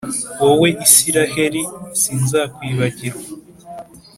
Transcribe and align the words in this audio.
wowe 0.41 0.69
israheli, 0.85 1.63
sinzakwibagirwa. 2.01 3.23